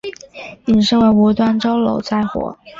[0.65, 2.57] 引申为无端招惹灾祸。